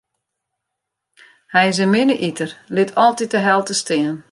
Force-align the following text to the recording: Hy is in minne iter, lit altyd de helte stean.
Hy 1.53 1.63
is 1.71 1.79
in 1.85 1.91
minne 1.93 2.15
iter, 2.29 2.51
lit 2.75 2.95
altyd 3.03 3.29
de 3.33 3.39
helte 3.47 3.75
stean. 3.81 4.17